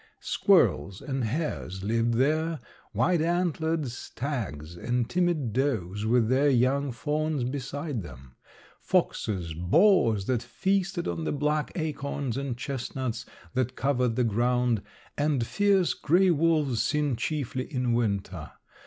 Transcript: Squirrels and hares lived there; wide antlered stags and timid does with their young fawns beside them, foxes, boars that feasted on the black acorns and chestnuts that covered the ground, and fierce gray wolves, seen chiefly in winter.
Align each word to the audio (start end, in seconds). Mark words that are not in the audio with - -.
Squirrels 0.23 0.99
and 0.99 1.25
hares 1.25 1.83
lived 1.83 2.15
there; 2.15 2.59
wide 2.91 3.21
antlered 3.21 3.87
stags 3.89 4.75
and 4.75 5.07
timid 5.07 5.53
does 5.53 6.07
with 6.07 6.27
their 6.27 6.49
young 6.49 6.91
fawns 6.91 7.43
beside 7.43 8.01
them, 8.01 8.35
foxes, 8.79 9.53
boars 9.53 10.25
that 10.25 10.41
feasted 10.41 11.07
on 11.07 11.23
the 11.23 11.31
black 11.31 11.71
acorns 11.75 12.35
and 12.35 12.57
chestnuts 12.57 13.27
that 13.53 13.75
covered 13.75 14.15
the 14.15 14.23
ground, 14.23 14.81
and 15.19 15.45
fierce 15.45 15.93
gray 15.93 16.31
wolves, 16.31 16.81
seen 16.81 17.15
chiefly 17.15 17.71
in 17.71 17.93
winter. 17.93 18.53